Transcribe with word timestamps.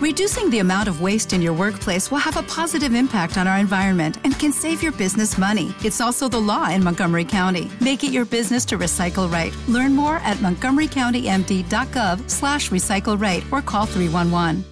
Reducing 0.00 0.48
the 0.48 0.60
amount 0.60 0.88
of 0.88 1.02
waste 1.02 1.34
in 1.34 1.42
your 1.42 1.52
workplace 1.52 2.10
will 2.10 2.24
have 2.24 2.38
a 2.38 2.42
positive 2.44 2.94
impact 2.94 3.36
on 3.36 3.46
our 3.46 3.58
environment 3.58 4.16
and 4.24 4.32
can 4.38 4.50
save 4.50 4.82
your 4.82 4.92
business 4.92 5.36
money. 5.36 5.74
It's 5.84 6.00
also 6.00 6.26
the 6.26 6.40
law 6.40 6.70
in 6.70 6.82
Montgomery 6.82 7.26
County. 7.26 7.70
Make 7.82 8.02
it 8.02 8.10
your 8.10 8.24
business 8.24 8.64
to 8.66 8.78
recycle 8.78 9.30
right. 9.30 9.54
Learn 9.68 9.94
more 9.94 10.16
at 10.24 10.38
montgomerycountymd.gov 10.38 12.30
slash 12.30 12.70
recycle 12.70 13.20
right 13.20 13.44
or 13.52 13.60
call 13.60 13.84
311. 13.84 14.64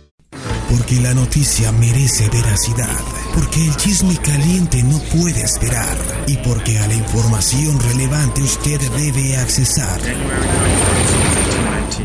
Porque 0.71 0.99
la 1.03 1.13
noticia 1.13 1.73
merece 1.73 2.31
veracidad. 2.31 2.99
Porque 3.35 3.67
el 3.67 3.77
chisme 3.77 4.17
caliente 4.17 4.83
no 4.83 4.99
puede 5.13 5.43
esperar. 5.43 5.99
Y 6.27 6.39
porque 6.39 6.79
a 6.79 6.89
la 6.89 6.95
información 6.95 7.79
relevante 7.81 8.41
usted 8.41 8.81
debe 8.97 9.37
accesar. 9.37 10.01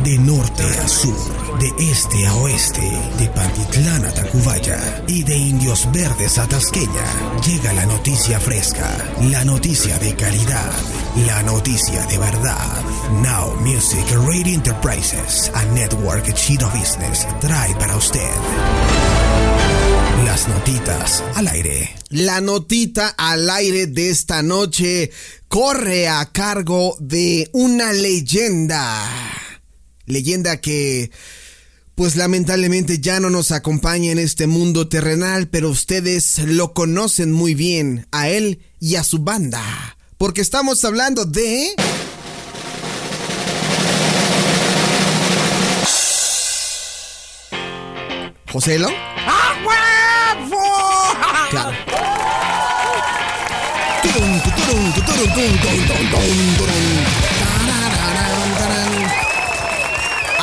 De 0.04 0.18
norte 0.18 0.64
a 0.64 0.88
sur, 0.88 1.58
de 1.60 1.72
este 1.92 2.28
a 2.28 2.36
oeste, 2.36 2.82
de 3.18 3.30
Pantitlán 3.30 4.04
a 4.04 4.14
Tacubaya 4.14 5.02
y 5.08 5.24
de 5.24 5.38
Indios 5.38 5.88
Verdes 5.94 6.38
a 6.38 6.46
Tasqueña, 6.46 7.40
llega 7.46 7.72
la 7.72 7.86
noticia 7.86 8.38
fresca, 8.38 8.98
la 9.22 9.46
noticia 9.46 9.98
de 10.00 10.14
calidad, 10.14 10.74
la 11.26 11.42
noticia 11.44 12.06
de 12.08 12.18
verdad. 12.18 12.84
Now 13.22 13.56
Music 13.62 14.06
Radio 14.28 14.54
Enterprises, 14.54 15.50
a 15.54 15.64
network 15.74 16.34
chino 16.34 16.70
business, 16.72 17.26
trae 17.40 17.74
para 17.76 17.96
usted. 17.96 18.30
Las 20.26 20.50
notitas 20.50 21.24
al 21.36 21.48
aire. 21.48 21.96
La 22.10 22.42
notita 22.42 23.08
al 23.18 23.50
aire 23.50 23.88
de 23.88 24.10
esta 24.10 24.42
noche 24.42 25.12
corre 25.48 26.10
a 26.10 26.26
cargo 26.26 26.98
de 27.00 27.50
una 27.54 27.94
leyenda. 27.94 29.43
Leyenda 30.06 30.60
que, 30.60 31.12
pues 31.96 32.16
lamentablemente 32.16 33.00
ya 33.00 33.20
no 33.20 33.30
nos 33.30 33.52
acompaña 33.52 34.12
en 34.12 34.20
este 34.20 34.48
mundo 34.48 34.88
terrenal, 34.88 35.48
pero 35.48 35.70
ustedes 35.70 36.40
lo 36.40 36.74
conocen 36.74 37.32
muy 37.32 37.54
bien, 37.54 38.08
a 38.12 38.30
él 38.30 38.62
y 38.80 38.96
a 38.96 39.04
su 39.04 39.20
banda. 39.20 39.62
Porque 40.18 40.42
estamos 40.42 40.84
hablando 40.86 41.26
de... 41.26 41.76
¿Joselo? 48.52 48.90
¡Ah! 49.28 49.54
Claro. 51.50 51.72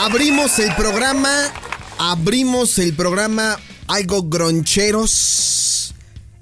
Abrimos 0.03 0.59
el 0.59 0.75
programa, 0.77 1.53
abrimos 1.99 2.79
el 2.79 2.95
programa 2.95 3.61
algo 3.87 4.23
groncheros. 4.23 5.95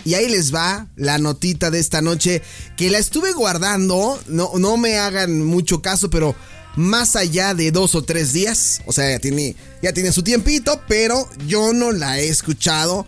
Y 0.04 0.14
ahí 0.14 0.28
les 0.28 0.54
va 0.54 0.86
la 0.94 1.18
notita 1.18 1.68
de 1.72 1.80
esta 1.80 2.00
noche 2.00 2.40
que 2.76 2.88
la 2.88 2.98
estuve 2.98 3.32
guardando. 3.32 4.16
No, 4.28 4.52
no 4.56 4.76
me 4.76 4.98
hagan 4.98 5.44
mucho 5.44 5.82
caso, 5.82 6.08
pero 6.08 6.36
más 6.76 7.16
allá 7.16 7.52
de 7.52 7.72
dos 7.72 7.96
o 7.96 8.02
tres 8.02 8.32
días. 8.32 8.80
O 8.86 8.92
sea, 8.92 9.10
ya 9.10 9.18
tiene, 9.18 9.56
ya 9.82 9.92
tiene 9.92 10.12
su 10.12 10.22
tiempito, 10.22 10.80
pero 10.86 11.28
yo 11.48 11.72
no 11.72 11.90
la 11.90 12.20
he 12.20 12.28
escuchado. 12.28 13.06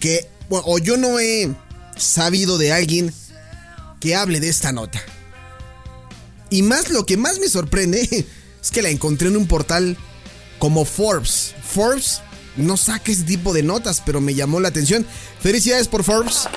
Que, 0.00 0.30
o 0.48 0.78
yo 0.78 0.96
no 0.96 1.20
he 1.20 1.54
sabido 1.98 2.56
de 2.56 2.72
alguien 2.72 3.12
que 4.00 4.14
hable 4.16 4.40
de 4.40 4.48
esta 4.48 4.72
nota. 4.72 4.98
Y 6.48 6.62
más 6.62 6.88
lo 6.88 7.04
que 7.04 7.18
más 7.18 7.38
me 7.38 7.50
sorprende 7.50 8.26
es 8.62 8.70
que 8.70 8.82
la 8.82 8.90
encontré 8.90 9.28
en 9.28 9.36
un 9.36 9.46
portal 9.46 9.96
como 10.58 10.84
Forbes. 10.84 11.54
Forbes 11.62 12.20
no 12.56 12.76
saca 12.76 13.12
ese 13.12 13.24
tipo 13.24 13.52
de 13.52 13.62
notas, 13.62 14.02
pero 14.04 14.20
me 14.20 14.34
llamó 14.34 14.60
la 14.60 14.68
atención. 14.68 15.06
Felicidades 15.40 15.88
por 15.88 16.04
Forbes. 16.04 16.48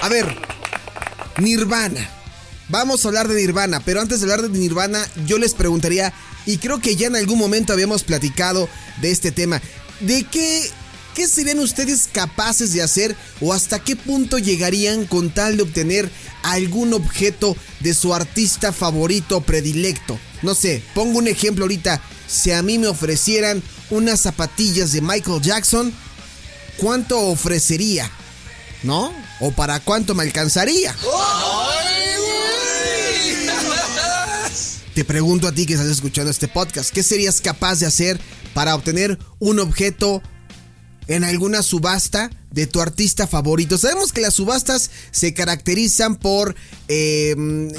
A 0.00 0.08
ver, 0.08 0.26
Nirvana. 1.38 2.10
Vamos 2.68 3.04
a 3.04 3.08
hablar 3.08 3.28
de 3.28 3.36
Nirvana, 3.36 3.80
pero 3.84 4.00
antes 4.00 4.20
de 4.20 4.24
hablar 4.24 4.48
de 4.48 4.58
Nirvana, 4.58 5.06
yo 5.26 5.38
les 5.38 5.52
preguntaría, 5.52 6.14
y 6.46 6.56
creo 6.58 6.80
que 6.80 6.96
ya 6.96 7.08
en 7.08 7.16
algún 7.16 7.38
momento 7.38 7.74
habíamos 7.74 8.04
platicado 8.04 8.68
de 9.02 9.10
este 9.10 9.32
tema, 9.32 9.60
¿de 10.00 10.24
qué, 10.24 10.70
qué 11.14 11.28
serían 11.28 11.60
ustedes 11.60 12.08
capaces 12.12 12.72
de 12.72 12.82
hacer 12.82 13.16
o 13.40 13.52
hasta 13.52 13.78
qué 13.78 13.96
punto 13.96 14.38
llegarían 14.38 15.06
con 15.06 15.30
tal 15.30 15.56
de 15.56 15.62
obtener 15.62 16.10
algún 16.42 16.92
objeto 16.92 17.56
de 17.80 17.94
su 17.94 18.14
artista 18.14 18.72
favorito 18.72 19.40
predilecto? 19.40 20.18
No 20.42 20.54
sé, 20.54 20.82
pongo 20.94 21.18
un 21.18 21.28
ejemplo 21.28 21.64
ahorita, 21.64 22.02
si 22.26 22.50
a 22.50 22.62
mí 22.62 22.78
me 22.78 22.88
ofrecieran 22.88 23.62
unas 23.90 24.20
zapatillas 24.20 24.92
de 24.92 25.00
Michael 25.00 25.40
Jackson, 25.40 25.92
¿cuánto 26.76 27.20
ofrecería? 27.20 28.10
¿No? 28.82 29.14
¿O 29.40 29.52
para 29.52 29.80
cuánto 29.80 30.14
me 30.14 30.24
alcanzaría? 30.24 30.94
Te 34.94 35.04
pregunto 35.04 35.48
a 35.48 35.52
ti 35.52 35.66
que 35.66 35.74
estás 35.74 35.88
escuchando 35.88 36.30
este 36.30 36.46
podcast, 36.46 36.90
¿qué 36.90 37.02
serías 37.02 37.40
capaz 37.40 37.80
de 37.80 37.86
hacer 37.86 38.20
para 38.52 38.74
obtener 38.74 39.18
un 39.40 39.58
objeto 39.58 40.22
en 41.06 41.24
alguna 41.24 41.62
subasta 41.62 42.30
de 42.50 42.66
tu 42.66 42.80
artista 42.80 43.26
favorito? 43.26 43.78
Sabemos 43.78 44.12
que 44.12 44.20
las 44.20 44.34
subastas 44.34 44.90
se 45.10 45.34
caracterizan 45.34 46.16
por 46.16 46.54
eh, 46.88 47.34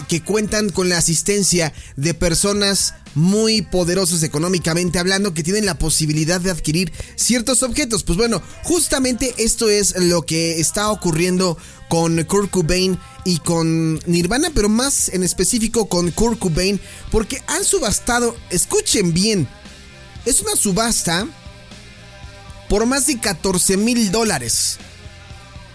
que 0.07 0.21
cuentan 0.21 0.69
con 0.69 0.89
la 0.89 0.97
asistencia 0.97 1.73
de 1.95 2.13
personas 2.13 2.93
muy 3.15 3.61
poderosas 3.61 4.21
económicamente 4.23 4.99
hablando 4.99 5.33
que 5.33 5.43
tienen 5.43 5.65
la 5.65 5.79
posibilidad 5.79 6.39
de 6.41 6.51
adquirir 6.51 6.91
ciertos 7.15 7.63
objetos. 7.63 8.03
Pues 8.03 8.17
bueno, 8.17 8.41
justamente 8.63 9.33
esto 9.37 9.69
es 9.69 9.95
lo 9.97 10.23
que 10.23 10.59
está 10.59 10.91
ocurriendo 10.91 11.57
con 11.89 12.23
Kurt 12.25 12.51
Cobain 12.51 12.99
y 13.23 13.39
con 13.39 13.99
Nirvana, 14.05 14.51
pero 14.53 14.69
más 14.69 15.09
en 15.09 15.23
específico 15.23 15.87
con 15.87 16.11
Kurt 16.11 16.39
Cobain, 16.39 16.79
porque 17.11 17.41
han 17.47 17.63
subastado, 17.63 18.35
escuchen 18.49 19.13
bien, 19.13 19.47
es 20.25 20.41
una 20.41 20.55
subasta 20.55 21.27
por 22.69 22.85
más 22.85 23.07
de 23.07 23.19
14 23.19 23.77
mil 23.77 24.11
dólares. 24.11 24.77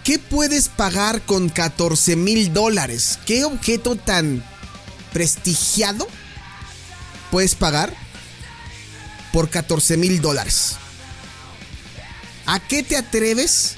¿Qué 0.03 0.17
puedes 0.17 0.67
pagar 0.67 1.21
con 1.21 1.49
14 1.49 2.15
mil 2.15 2.53
dólares? 2.53 3.19
¿Qué 3.25 3.45
objeto 3.45 3.95
tan 3.95 4.43
prestigiado 5.13 6.07
puedes 7.29 7.55
pagar 7.55 7.93
por 9.31 9.49
14 9.49 9.97
mil 9.97 10.21
dólares? 10.21 10.75
¿A 12.45 12.59
qué 12.59 12.81
te 12.81 12.97
atreves? 12.97 13.75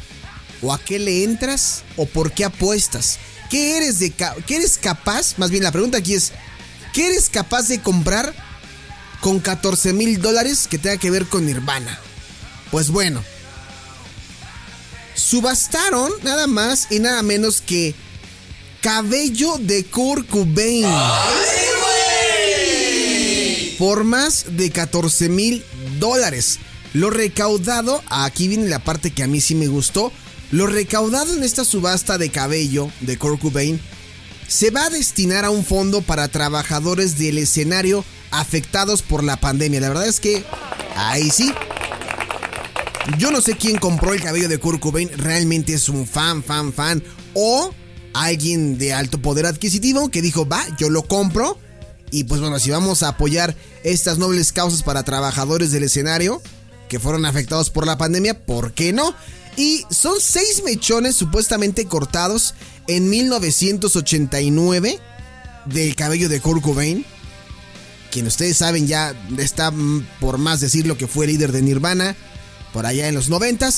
¿O 0.61 0.73
a 0.73 0.79
qué 0.79 0.97
le 0.97 1.25
entras? 1.25 1.83
¿O 1.97 2.05
por 2.05 2.31
qué 2.31 2.45
apuestas? 2.45 3.19
¿Qué 3.49 3.77
eres, 3.77 3.99
de 3.99 4.11
¿Qué 4.11 4.55
eres 4.55 4.77
capaz? 4.77 5.37
Más 5.37 5.51
bien 5.51 5.63
la 5.63 5.71
pregunta 5.71 5.97
aquí 5.97 6.13
es, 6.13 6.31
¿qué 6.93 7.07
eres 7.07 7.29
capaz 7.29 7.67
de 7.67 7.81
comprar 7.81 8.33
con 9.19 9.39
14 9.39 9.91
mil 9.91 10.21
dólares 10.21 10.67
que 10.69 10.77
tenga 10.77 10.97
que 10.97 11.11
ver 11.11 11.25
con 11.25 11.45
Nirvana? 11.45 11.99
Pues 12.73 12.89
bueno, 12.89 13.23
subastaron 15.13 16.11
nada 16.23 16.47
más 16.47 16.87
y 16.89 16.97
nada 16.97 17.21
menos 17.21 17.61
que 17.61 17.93
cabello 18.81 19.59
de 19.59 19.85
Kurt 19.85 20.27
Cobain. 20.27 20.87
Por 23.77 24.05
más 24.05 24.57
de 24.57 24.71
14 24.71 25.29
mil 25.29 25.63
dólares. 25.99 26.57
Lo 26.93 27.11
recaudado, 27.11 28.01
aquí 28.09 28.47
viene 28.47 28.67
la 28.67 28.83
parte 28.83 29.11
que 29.11 29.21
a 29.21 29.27
mí 29.27 29.39
sí 29.39 29.53
me 29.53 29.67
gustó. 29.67 30.11
Lo 30.49 30.65
recaudado 30.65 31.35
en 31.35 31.43
esta 31.43 31.65
subasta 31.65 32.17
de 32.17 32.31
cabello 32.31 32.89
de 33.01 33.19
Kurt 33.19 33.39
Cobain 33.39 33.79
se 34.47 34.71
va 34.71 34.85
a 34.85 34.89
destinar 34.89 35.45
a 35.45 35.51
un 35.51 35.63
fondo 35.63 36.01
para 36.01 36.27
trabajadores 36.27 37.19
del 37.19 37.37
escenario 37.37 38.03
afectados 38.31 39.03
por 39.03 39.23
la 39.23 39.37
pandemia. 39.37 39.79
La 39.79 39.89
verdad 39.89 40.07
es 40.07 40.19
que 40.19 40.43
ahí 40.95 41.29
sí. 41.29 41.53
Yo 43.17 43.31
no 43.31 43.41
sé 43.41 43.57
quién 43.57 43.77
compró 43.77 44.13
el 44.13 44.21
cabello 44.21 44.47
de 44.47 44.57
Kurt 44.57 44.79
Cobain, 44.79 45.09
realmente 45.17 45.73
es 45.73 45.89
un 45.89 46.07
fan, 46.07 46.41
fan, 46.43 46.71
fan. 46.71 47.03
O 47.33 47.73
alguien 48.13 48.77
de 48.77 48.93
alto 48.93 49.21
poder 49.21 49.45
adquisitivo 49.45 50.09
que 50.09 50.21
dijo, 50.21 50.47
va, 50.47 50.63
yo 50.77 50.89
lo 50.89 51.03
compro. 51.03 51.57
Y 52.11 52.23
pues 52.25 52.39
bueno, 52.39 52.59
si 52.59 52.69
vamos 52.69 53.03
a 53.03 53.09
apoyar 53.09 53.55
estas 53.83 54.19
nobles 54.19 54.53
causas 54.53 54.83
para 54.83 55.03
trabajadores 55.03 55.71
del 55.71 55.83
escenario 55.83 56.41
que 56.87 56.99
fueron 56.99 57.25
afectados 57.25 57.69
por 57.69 57.85
la 57.85 57.97
pandemia, 57.97 58.45
¿por 58.45 58.73
qué 58.73 58.93
no? 58.93 59.13
Y 59.57 59.85
son 59.89 60.15
seis 60.19 60.63
mechones 60.63 61.15
supuestamente 61.15 61.85
cortados 61.85 62.53
en 62.87 63.09
1989 63.09 64.99
del 65.65 65.95
cabello 65.95 66.29
de 66.29 66.39
Kurt 66.39 66.61
Cobain. 66.61 67.05
Quien 68.11 68.27
ustedes 68.27 68.57
saben 68.57 68.87
ya 68.87 69.13
está 69.39 69.73
por 70.19 70.37
más 70.37 70.59
decir 70.59 70.85
lo 70.85 70.97
que 70.97 71.07
fue 71.07 71.27
líder 71.27 71.51
de 71.51 71.63
Nirvana 71.63 72.15
por 72.73 72.85
allá 72.85 73.07
en 73.07 73.15
los 73.15 73.29
90 73.29 73.69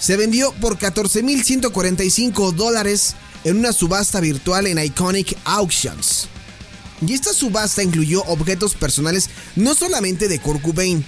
Se 0.00 0.16
vendió 0.16 0.52
por 0.54 0.78
14.145 0.78 2.52
dólares 2.52 3.14
en 3.44 3.58
una 3.58 3.72
subasta 3.72 4.20
virtual 4.20 4.66
en 4.66 4.78
Iconic 4.78 5.36
Auctions. 5.44 6.28
Y 7.06 7.12
esta 7.12 7.32
subasta 7.32 7.82
incluyó 7.82 8.22
objetos 8.24 8.74
personales 8.74 9.30
no 9.54 9.74
solamente 9.74 10.28
de 10.28 10.38
Kurt 10.38 10.62
Cobain, 10.62 11.04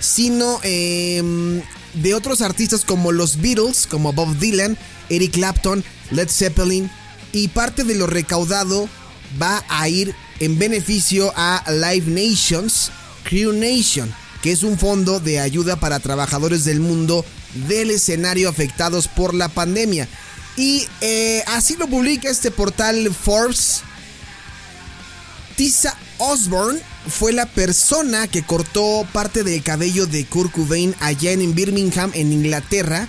sino 0.00 0.60
em, 0.62 1.62
de 1.94 2.14
otros 2.14 2.40
artistas 2.40 2.84
como 2.84 3.12
los 3.12 3.40
Beatles, 3.40 3.86
como 3.86 4.12
Bob 4.12 4.36
Dylan, 4.38 4.76
Eric 5.08 5.32
Clapton, 5.32 5.84
Led 6.10 6.28
Zeppelin, 6.28 6.90
y 7.32 7.48
parte 7.48 7.84
de 7.84 7.94
lo 7.94 8.06
recaudado 8.06 8.88
va 9.40 9.64
a 9.68 9.88
ir 9.88 10.14
en 10.40 10.58
beneficio 10.58 11.32
a 11.36 11.62
Live 11.70 12.10
Nations, 12.10 12.90
Crew 13.24 13.52
Nation, 13.52 14.12
que 14.42 14.52
es 14.52 14.62
un 14.62 14.78
fondo 14.78 15.20
de 15.20 15.40
ayuda 15.40 15.76
para 15.76 16.00
trabajadores 16.00 16.64
del 16.64 16.80
mundo 16.80 17.24
del 17.68 17.90
escenario 17.90 18.48
afectados 18.48 19.08
por 19.08 19.34
la 19.34 19.48
pandemia. 19.48 20.08
Y 20.56 20.86
eh, 21.00 21.42
así 21.46 21.76
lo 21.76 21.88
publica 21.88 22.30
este 22.30 22.50
portal 22.50 23.12
Forbes. 23.14 23.82
Tisa 25.56 25.96
Osborne 26.18 26.80
fue 27.08 27.32
la 27.32 27.46
persona 27.46 28.28
que 28.28 28.42
cortó 28.42 29.06
parte 29.12 29.42
del 29.42 29.62
cabello 29.62 30.06
de 30.06 30.24
Kurt 30.24 30.52
Cobain 30.52 30.94
allá 31.00 31.32
en 31.32 31.54
Birmingham, 31.54 32.10
en 32.14 32.32
Inglaterra, 32.32 33.08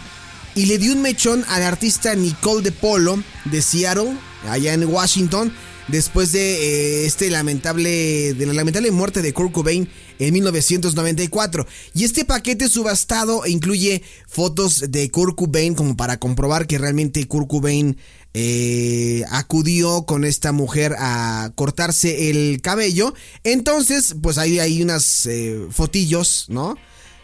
y 0.55 0.65
le 0.65 0.77
dio 0.77 0.93
un 0.93 1.01
mechón 1.01 1.45
al 1.47 1.63
artista 1.63 2.13
Nicole 2.15 2.61
de 2.61 2.71
Polo 2.71 3.23
de 3.45 3.61
Seattle, 3.61 4.17
allá 4.49 4.73
en 4.73 4.85
Washington, 4.85 5.53
después 5.91 6.31
de 6.31 6.55
eh, 6.55 7.05
este 7.05 7.29
lamentable 7.29 8.33
de 8.33 8.45
la 8.45 8.53
lamentable 8.53 8.89
muerte 8.91 9.21
de 9.21 9.33
Kurt 9.33 9.51
Cobain 9.51 9.87
en 10.19 10.33
1994. 10.33 11.67
Y 11.93 12.05
este 12.05 12.25
paquete 12.25 12.69
subastado 12.69 13.45
incluye 13.45 14.01
fotos 14.27 14.85
de 14.89 15.11
Kurt 15.11 15.35
Cobain 15.35 15.75
como 15.75 15.97
para 15.97 16.17
comprobar 16.17 16.65
que 16.65 16.77
realmente 16.77 17.27
Kurt 17.27 17.47
Cobain 17.47 17.97
eh, 18.33 19.23
acudió 19.29 20.05
con 20.05 20.23
esta 20.23 20.53
mujer 20.53 20.95
a 20.97 21.51
cortarse 21.55 22.29
el 22.29 22.61
cabello. 22.61 23.13
Entonces, 23.43 24.15
pues 24.21 24.37
ahí 24.37 24.59
hay 24.59 24.81
unas 24.81 25.25
eh, 25.25 25.67
fotillos, 25.69 26.45
¿no? 26.49 26.77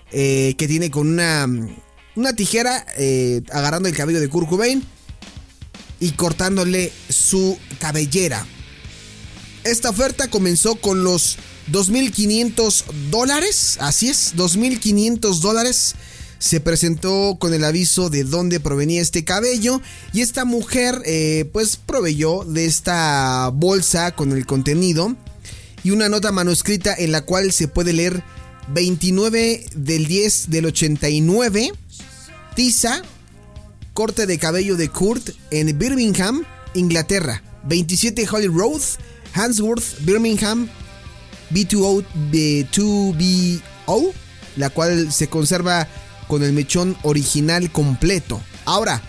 que 0.09 0.55
tiene 0.69 0.89
con 0.89 1.09
una, 1.09 1.45
una 2.15 2.33
tijera 2.33 2.85
agarrando 3.51 3.89
el 3.89 3.95
cabello 3.95 4.21
de 4.21 4.29
Kurt 4.29 4.47
Cobain 4.47 4.81
y 5.99 6.11
cortándole 6.11 6.93
su 7.09 7.57
cabellera. 7.77 8.45
Esta 9.67 9.89
oferta 9.89 10.29
comenzó 10.29 10.75
con 10.77 11.03
los 11.03 11.37
2.500 11.73 12.85
dólares, 13.11 13.77
así 13.81 14.07
es, 14.07 14.33
2.500 14.37 15.41
dólares. 15.41 15.95
Se 16.39 16.61
presentó 16.61 17.35
con 17.37 17.53
el 17.53 17.65
aviso 17.65 18.09
de 18.09 18.23
dónde 18.23 18.61
provenía 18.61 19.01
este 19.01 19.25
cabello 19.25 19.81
y 20.13 20.21
esta 20.21 20.45
mujer 20.45 21.01
eh, 21.05 21.49
pues 21.51 21.75
proveyó 21.75 22.45
de 22.45 22.65
esta 22.65 23.49
bolsa 23.53 24.15
con 24.15 24.31
el 24.31 24.45
contenido 24.45 25.17
y 25.83 25.91
una 25.91 26.07
nota 26.07 26.31
manuscrita 26.31 26.95
en 26.97 27.11
la 27.11 27.25
cual 27.25 27.51
se 27.51 27.67
puede 27.67 27.91
leer 27.91 28.23
29 28.69 29.65
del 29.75 30.07
10 30.07 30.49
del 30.49 30.67
89, 30.67 31.73
tiza, 32.55 33.01
corte 33.93 34.27
de 34.27 34.37
cabello 34.37 34.77
de 34.77 34.87
Kurt 34.87 35.31
en 35.51 35.77
Birmingham, 35.77 36.45
Inglaterra. 36.73 37.43
27 37.67 38.27
Holly 38.31 38.47
Road, 38.47 38.81
Hansworth, 39.37 39.99
Birmingham, 39.99 40.69
B2O, 41.51 42.03
B2BO, 42.31 44.11
la 44.55 44.69
cual 44.69 45.11
se 45.11 45.27
conserva 45.27 45.87
con 46.27 46.43
el 46.43 46.53
mechón 46.53 46.97
original 47.03 47.71
completo. 47.71 48.41
Ahora, 48.65 49.01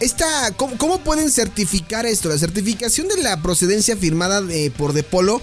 esta, 0.00 0.52
¿cómo, 0.52 0.98
pueden 1.00 1.30
certificar 1.30 2.06
esto? 2.06 2.28
La 2.28 2.38
certificación 2.38 3.08
de 3.08 3.22
la 3.22 3.42
procedencia 3.42 3.96
firmada 3.96 4.42
por 4.76 4.92
De 4.92 5.02
Polo 5.02 5.42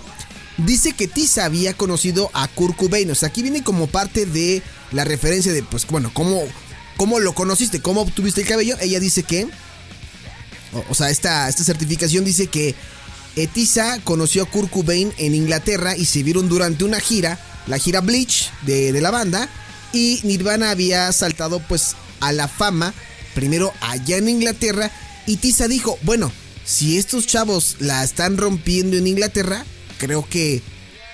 dice 0.58 0.94
que 0.94 1.08
Tisa 1.08 1.46
había 1.46 1.74
conocido 1.74 2.30
a 2.34 2.48
Kurt 2.48 2.78
Cobain. 2.78 3.12
O 3.12 3.16
sea, 3.16 3.30
aquí 3.30 3.42
viene 3.42 3.64
como 3.64 3.88
parte 3.88 4.26
de 4.26 4.62
la 4.92 5.04
referencia 5.04 5.52
de, 5.52 5.64
pues, 5.64 5.86
bueno, 5.88 6.12
cómo, 6.14 6.44
¿Cómo 6.98 7.20
lo 7.20 7.34
conociste? 7.34 7.82
¿Cómo 7.82 8.02
obtuviste 8.02 8.42
el 8.42 8.48
cabello? 8.48 8.78
Ella 8.80 9.00
dice 9.00 9.24
que. 9.24 9.48
O, 10.90 10.94
sea, 10.94 11.10
esta, 11.10 11.48
esta 11.48 11.64
certificación 11.64 12.26
dice 12.26 12.48
que 12.48 12.76
Etisa 13.36 14.00
conoció 14.04 14.44
a 14.44 14.46
Kurt 14.46 14.70
Cobain 14.70 15.14
en 15.18 15.36
Inglaterra 15.36 15.96
y 15.96 16.06
se 16.06 16.24
vieron 16.24 16.50
durante 16.50 16.84
una 16.84 17.00
gira, 17.00 17.40
la 17.68 17.78
gira 17.78 18.02
Bleach 18.02 18.52
de, 18.64 18.92
de 18.92 19.02
la 19.02 19.12
banda. 19.12 19.50
Y 19.94 20.22
Nirvana 20.24 20.72
había 20.72 21.12
saltado 21.12 21.60
pues 21.60 21.96
a 22.20 22.32
la 22.32 22.48
fama, 22.48 22.94
primero 23.34 23.74
allá 23.82 24.18
en 24.18 24.30
Inglaterra. 24.30 24.92
Y 25.26 25.38
Tisa 25.38 25.68
dijo: 25.68 25.98
Bueno, 26.04 26.32
si 26.66 26.98
estos 26.98 27.28
chavos 27.28 27.78
la 27.80 28.04
están 28.04 28.38
rompiendo 28.38 28.98
en 28.98 29.08
Inglaterra, 29.08 29.66
creo 29.98 30.28
que 30.28 30.62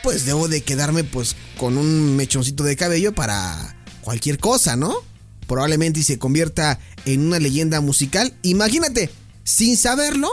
pues 0.04 0.26
debo 0.26 0.48
de 0.48 0.62
quedarme 0.62 1.04
pues 1.04 1.36
con 1.58 1.78
un 1.78 2.16
mechoncito 2.16 2.64
de 2.64 2.76
cabello 2.76 3.14
para 3.14 3.76
cualquier 4.02 4.40
cosa, 4.40 4.76
¿no? 4.76 5.12
probablemente 5.52 6.02
se 6.02 6.18
convierta 6.18 6.80
en 7.04 7.28
una 7.28 7.38
leyenda 7.38 7.82
musical. 7.82 8.34
Imagínate, 8.42 9.10
sin 9.44 9.76
saberlo, 9.76 10.30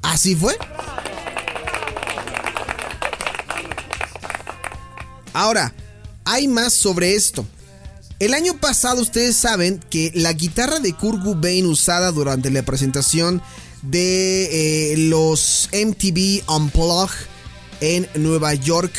así 0.00 0.34
fue. 0.34 0.56
Ahora, 5.38 5.72
hay 6.24 6.48
más 6.48 6.72
sobre 6.72 7.14
esto. 7.14 7.46
El 8.18 8.34
año 8.34 8.58
pasado 8.58 9.00
ustedes 9.00 9.36
saben 9.36 9.78
que 9.88 10.10
la 10.16 10.32
guitarra 10.32 10.80
de 10.80 10.92
Kurt 10.94 11.22
Cobain 11.22 11.64
usada 11.64 12.10
durante 12.10 12.50
la 12.50 12.64
presentación 12.64 13.40
de 13.82 14.94
eh, 14.94 14.96
los 14.96 15.68
MTV 15.72 16.42
Unplugged 16.52 17.14
en 17.80 18.08
Nueva 18.16 18.52
York 18.54 18.92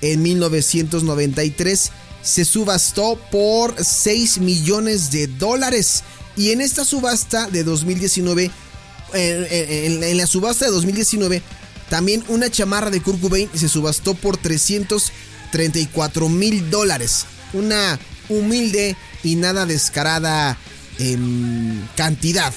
en 0.00 0.22
1993 0.22 1.90
se 2.22 2.44
subastó 2.44 3.18
por 3.32 3.74
6 3.84 4.38
millones 4.38 5.10
de 5.10 5.26
dólares. 5.26 6.04
Y 6.36 6.52
en 6.52 6.60
esta 6.60 6.84
subasta 6.84 7.48
de 7.48 7.64
2019, 7.64 8.48
en, 9.14 10.16
la 10.16 10.26
subasta 10.28 10.66
de 10.66 10.70
2019, 10.70 11.42
también 11.88 12.22
una 12.28 12.48
chamarra 12.48 12.90
de 12.90 13.02
Kurt 13.02 13.20
Cobain 13.20 13.50
se 13.52 13.68
subastó 13.68 14.14
por 14.14 14.36
334 15.50 16.28
mil 16.28 16.70
dólares. 16.70 17.26
Una 17.52 17.98
humilde 18.28 18.96
y 19.22 19.36
nada 19.36 19.66
descarada 19.66 20.56
en 20.98 21.88
cantidad. 21.96 22.52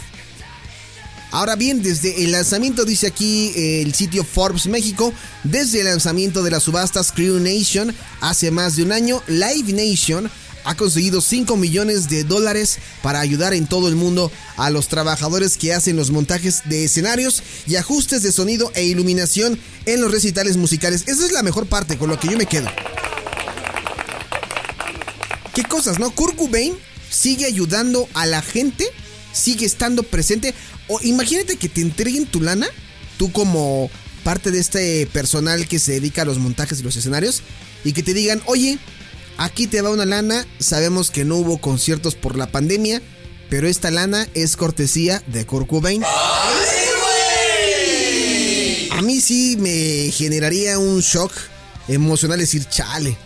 Ahora 1.32 1.56
bien, 1.56 1.82
desde 1.82 2.24
el 2.24 2.32
lanzamiento, 2.32 2.86
dice 2.86 3.08
aquí 3.08 3.52
eh, 3.56 3.82
el 3.82 3.96
sitio 3.96 4.24
Forbes 4.24 4.68
México, 4.68 5.12
desde 5.44 5.80
el 5.80 5.86
lanzamiento 5.86 6.44
de 6.44 6.52
la 6.52 6.60
subasta 6.60 7.02
Crew 7.04 7.40
Nation 7.40 7.94
hace 8.22 8.52
más 8.52 8.76
de 8.76 8.84
un 8.84 8.92
año, 8.92 9.24
Live 9.28 9.74
Nation 9.74 10.30
ha 10.64 10.76
conseguido 10.76 11.22
5 11.22 11.58
millones 11.58 12.10
de 12.10 12.24
dólares 12.24 12.80
para 13.02 13.20
ayudar 13.20 13.54
en 13.54 13.68
todo 13.68 13.88
el 13.88 13.96
mundo 13.96 14.32
a 14.58 14.70
los 14.70 14.88
trabajadores 14.88 15.58
que 15.58 15.74
hacen 15.74 15.96
los 15.96 16.12
montajes 16.12 16.62
de 16.66 16.86
escenarios 16.86 17.44
y 17.68 17.76
ajustes 17.76 18.24
de 18.24 18.32
sonido 18.32 18.72
e 18.76 18.84
iluminación 18.84 19.60
en 19.86 20.02
los 20.02 20.12
recitales 20.12 20.58
musicales. 20.58 21.04
Esa 21.08 21.26
es 21.26 21.32
la 21.32 21.44
mejor 21.44 21.68
parte 21.68 21.98
con 21.98 22.10
lo 22.10 22.20
que 22.20 22.30
yo 22.30 22.38
me 22.38 22.46
quedo. 22.46 22.70
¿Qué 25.54 25.64
cosas, 25.64 26.00
no? 26.00 26.10
Kurt 26.12 26.36
Cobain 26.36 26.74
sigue 27.10 27.46
ayudando 27.46 28.10
a 28.14 28.26
la 28.26 28.42
gente, 28.42 28.86
sigue 29.34 29.66
estando 29.66 30.04
presente. 30.04 30.54
O 30.88 31.00
imagínate 31.02 31.58
que 31.58 31.70
te 31.70 31.82
entreguen 31.82 32.26
tu 32.26 32.42
lana, 32.42 32.68
tú 33.18 33.32
como 33.32 33.90
parte 34.24 34.52
de 34.52 34.60
este 34.60 35.06
personal 35.08 35.68
que 35.68 35.80
se 35.80 35.94
dedica 35.94 36.24
a 36.24 36.26
los 36.26 36.40
montajes 36.40 36.80
y 36.80 36.84
los 36.84 36.96
escenarios, 36.96 37.44
y 37.84 37.94
que 37.94 38.04
te 38.04 38.14
digan, 38.14 38.42
oye, 38.46 38.80
aquí 39.38 39.68
te 39.68 39.82
va 39.82 39.90
una 39.90 40.06
lana, 40.06 40.46
sabemos 40.60 41.12
que 41.12 41.26
no 41.26 41.36
hubo 41.38 41.58
conciertos 41.60 42.16
por 42.16 42.38
la 42.38 42.52
pandemia, 42.52 43.02
pero 43.50 43.68
esta 43.68 43.92
lana 43.92 44.28
es 44.34 44.58
cortesía 44.58 45.22
de 45.28 45.46
Kurt 45.46 45.68
Cobain. 45.68 46.04
A 48.92 49.02
mí 49.02 49.22
sí 49.22 49.58
me 49.60 50.12
generaría 50.12 50.80
un 50.80 51.02
shock 51.02 51.32
emocional 51.88 52.40
decir, 52.40 52.66
chale. 52.70 53.18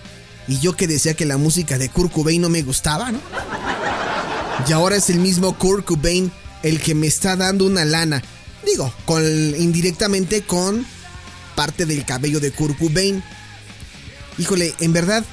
Y 0.48 0.60
yo 0.60 0.76
que 0.76 0.88
decía 0.88 1.14
que 1.14 1.26
la 1.26 1.38
música 1.38 1.78
de 1.78 1.90
Kurt 1.90 2.12
Cobain 2.12 2.42
no 2.42 2.50
me 2.50 2.62
gustaba, 2.62 3.12
¿no? 3.12 3.20
Y 4.68 4.72
ahora 4.72 4.96
es 4.96 5.10
el 5.10 5.20
mismo 5.20 5.58
Kurt 5.58 5.86
Cobain 5.86 6.32
el 6.64 6.82
que 6.82 6.96
me 6.96 7.08
está 7.08 7.36
dando 7.36 7.66
una 7.66 7.86
lana. 7.86 8.24
Digo, 8.66 8.94
con, 9.06 9.24
indirectamente 9.24 10.42
con 10.42 10.86
parte 11.56 11.86
del 11.86 12.06
cabello 12.06 12.40
de 12.40 12.52
Kurt 12.52 12.78
Cobain. 12.78 13.24
Híjole, 14.38 14.74
en 14.80 14.94
verdad, 14.94 15.24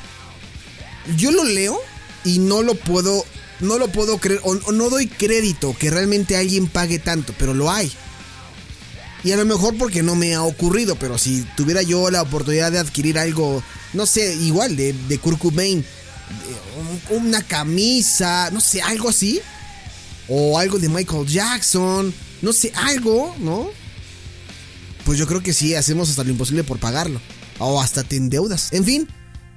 yo 1.16 1.30
lo 1.30 1.44
leo 1.44 1.78
y 2.24 2.38
no 2.38 2.62
lo 2.62 2.74
puedo, 2.74 3.24
no 3.60 3.78
lo 3.78 3.88
puedo 3.88 4.18
creer, 4.18 4.40
o, 4.44 4.54
no 4.72 4.90
doy 4.90 5.06
crédito 5.06 5.76
que 5.78 5.90
realmente 5.90 6.36
alguien 6.36 6.66
pague 6.66 6.98
tanto, 6.98 7.34
pero 7.38 7.54
lo 7.54 7.70
hay. 7.70 7.92
Y 9.22 9.32
a 9.32 9.36
lo 9.36 9.44
mejor 9.46 9.76
porque 9.78 10.02
no 10.02 10.14
me 10.14 10.34
ha 10.34 10.42
ocurrido, 10.42 10.96
pero 10.96 11.16
si 11.16 11.46
tuviera 11.56 11.80
yo 11.82 12.10
la 12.10 12.22
oportunidad 12.22 12.70
de 12.72 12.78
adquirir 12.78 13.18
algo, 13.18 13.62
no 13.94 14.04
sé, 14.04 14.34
igual 14.34 14.76
de, 14.76 14.92
de 14.92 15.18
Kurt 15.18 15.40
una 17.10 17.42
camisa, 17.42 18.50
no 18.50 18.60
sé, 18.60 18.82
algo 18.82 19.08
así, 19.08 19.40
o 20.28 20.58
algo 20.58 20.78
de 20.78 20.88
Michael 20.88 21.26
Jackson, 21.26 22.12
no 22.42 22.52
sé, 22.52 22.72
algo, 22.74 23.34
¿no? 23.38 23.70
Pues 25.04 25.18
yo 25.18 25.26
creo 25.26 25.42
que 25.42 25.52
sí, 25.52 25.74
hacemos 25.74 26.10
hasta 26.10 26.24
lo 26.24 26.30
imposible 26.30 26.64
por 26.64 26.78
pagarlo. 26.78 27.20
O 27.58 27.80
hasta 27.80 28.02
te 28.02 28.16
endeudas. 28.16 28.72
En 28.72 28.84
fin, 28.84 29.08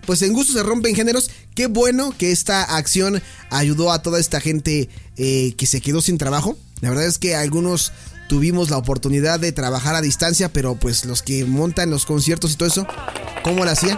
pues 0.06 0.22
en 0.22 0.34
gusto 0.34 0.54
se 0.54 0.64
rompen 0.64 0.96
géneros. 0.96 1.30
Qué 1.58 1.66
bueno 1.66 2.14
que 2.16 2.32
esta 2.32 2.62
acción 2.62 3.20
ayudó 3.50 3.92
a 3.92 4.04
toda 4.04 4.20
esta 4.20 4.40
gente 4.40 4.90
eh, 5.18 5.56
que 5.58 5.66
se 5.66 5.82
quedó 5.82 6.02
sin 6.04 6.20
trabajo. 6.20 6.56
La 6.82 6.90
verdad 6.90 7.08
es 7.08 7.18
que 7.18 7.36
algunos 7.36 7.94
tuvimos 8.30 8.70
la 8.70 8.78
oportunidad 8.78 9.40
de 9.40 9.52
trabajar 9.54 9.96
a 9.96 10.02
distancia, 10.02 10.54
pero 10.54 10.76
pues 10.76 11.06
los 11.06 11.24
que 11.24 11.46
montan 11.46 11.90
los 11.90 12.06
conciertos 12.06 12.52
y 12.52 12.58
todo 12.58 12.70
eso, 12.70 12.86
¿cómo 13.44 13.66
lo 13.66 13.72
hacían? 13.72 13.98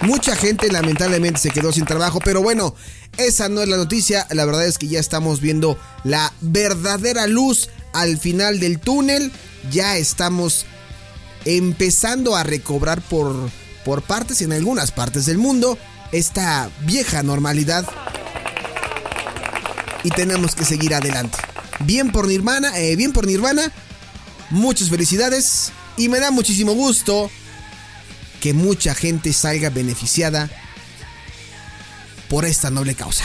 Mucha 0.00 0.34
gente 0.34 0.72
lamentablemente 0.72 1.40
se 1.40 1.50
quedó 1.50 1.72
sin 1.72 1.84
trabajo, 1.84 2.20
pero 2.24 2.40
bueno, 2.40 2.74
esa 3.18 3.50
no 3.50 3.60
es 3.60 3.68
la 3.68 3.76
noticia. 3.76 4.26
La 4.30 4.46
verdad 4.46 4.64
es 4.64 4.78
que 4.78 4.88
ya 4.88 4.98
estamos 4.98 5.42
viendo 5.42 5.78
la 6.04 6.32
verdadera 6.40 7.26
luz 7.26 7.68
al 7.92 8.16
final 8.16 8.60
del 8.60 8.80
túnel. 8.80 9.30
Ya 9.70 9.98
estamos 9.98 10.64
empezando 11.44 12.34
a 12.34 12.44
recobrar 12.44 13.02
por, 13.02 13.50
por 13.84 14.00
partes 14.00 14.40
en 14.40 14.54
algunas 14.54 14.90
partes 14.90 15.26
del 15.26 15.36
mundo 15.36 15.76
esta 16.14 16.70
vieja 16.80 17.22
normalidad. 17.22 17.84
Y 20.04 20.10
tenemos 20.10 20.54
que 20.54 20.64
seguir 20.64 20.94
adelante. 20.94 21.38
Bien 21.80 22.12
por 22.12 22.28
Nirvana, 22.28 22.78
eh, 22.78 22.94
bien 22.96 23.12
por 23.12 23.26
Nirvana. 23.26 23.72
Muchas 24.50 24.90
felicidades 24.90 25.72
y 25.96 26.08
me 26.08 26.20
da 26.20 26.30
muchísimo 26.30 26.72
gusto 26.72 27.30
que 28.40 28.52
mucha 28.52 28.94
gente 28.94 29.32
salga 29.32 29.70
beneficiada 29.70 30.50
por 32.28 32.44
esta 32.44 32.70
noble 32.70 32.94
causa. 32.94 33.24